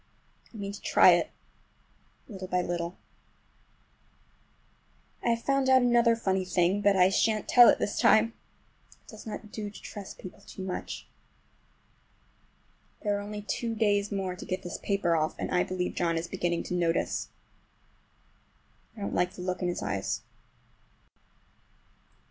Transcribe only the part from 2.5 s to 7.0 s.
little. I have found out another funny thing, but